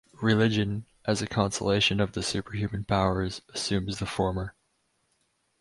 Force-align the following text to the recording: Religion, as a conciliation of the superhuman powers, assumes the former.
Religion, 0.19 0.87
as 1.05 1.21
a 1.21 1.27
conciliation 1.27 1.99
of 1.99 2.13
the 2.13 2.23
superhuman 2.23 2.83
powers, 2.83 3.43
assumes 3.53 3.99
the 3.99 4.07
former. 4.07 4.55